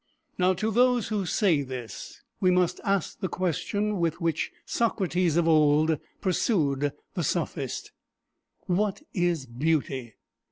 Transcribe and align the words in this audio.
Now, 0.39 0.53
to 0.55 0.71
those 0.71 1.09
who 1.09 1.27
say 1.27 1.61
this 1.61 2.23
we 2.39 2.49
must 2.49 2.81
ask 2.83 3.19
the 3.19 3.27
question 3.27 3.99
with 3.99 4.19
which 4.19 4.51
Socrates 4.65 5.37
of 5.37 5.47
old 5.47 5.99
pursued 6.21 6.91
the 7.13 7.23
sophist: 7.23 7.91
What 8.65 9.03
is 9.13 9.45
beauty? 9.45 10.15